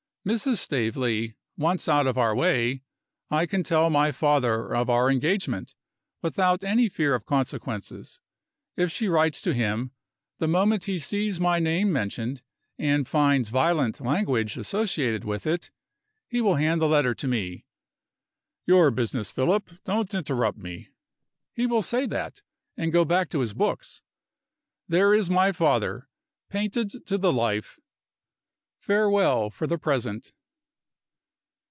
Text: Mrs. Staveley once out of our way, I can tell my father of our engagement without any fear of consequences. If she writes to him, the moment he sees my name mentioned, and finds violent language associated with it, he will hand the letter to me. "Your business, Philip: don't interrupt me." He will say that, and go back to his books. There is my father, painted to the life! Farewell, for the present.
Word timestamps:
Mrs. 0.23 0.57
Staveley 0.57 1.35
once 1.57 1.89
out 1.89 2.05
of 2.05 2.15
our 2.15 2.35
way, 2.35 2.83
I 3.31 3.47
can 3.47 3.63
tell 3.63 3.89
my 3.89 4.11
father 4.11 4.71
of 4.71 4.87
our 4.87 5.09
engagement 5.09 5.73
without 6.21 6.63
any 6.63 6.89
fear 6.89 7.15
of 7.15 7.25
consequences. 7.25 8.19
If 8.77 8.91
she 8.91 9.07
writes 9.07 9.41
to 9.41 9.51
him, 9.55 9.89
the 10.37 10.47
moment 10.47 10.83
he 10.83 10.99
sees 10.99 11.39
my 11.39 11.57
name 11.57 11.91
mentioned, 11.91 12.43
and 12.77 13.07
finds 13.07 13.49
violent 13.49 13.99
language 13.99 14.57
associated 14.57 15.25
with 15.25 15.47
it, 15.47 15.71
he 16.27 16.39
will 16.39 16.53
hand 16.53 16.79
the 16.81 16.87
letter 16.87 17.15
to 17.15 17.27
me. 17.27 17.65
"Your 18.67 18.91
business, 18.91 19.31
Philip: 19.31 19.71
don't 19.85 20.13
interrupt 20.13 20.59
me." 20.59 20.89
He 21.51 21.65
will 21.65 21.81
say 21.81 22.05
that, 22.05 22.43
and 22.77 22.93
go 22.93 23.05
back 23.05 23.31
to 23.31 23.39
his 23.39 23.55
books. 23.55 24.03
There 24.87 25.15
is 25.15 25.31
my 25.31 25.51
father, 25.51 26.07
painted 26.47 27.07
to 27.07 27.17
the 27.17 27.33
life! 27.33 27.79
Farewell, 28.83 29.51
for 29.51 29.67
the 29.67 29.77
present. 29.77 30.33